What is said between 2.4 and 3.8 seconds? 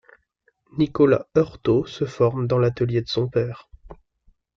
dans l’atelier de son père.